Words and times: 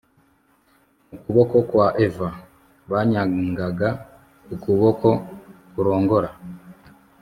mu 1.09 1.17
kuboko 1.23 1.55
kwa 1.69 1.87
eva. 2.05 2.27
banyangaga 2.91 3.89
ukuboko 4.55 5.09
kurongora 5.71 6.29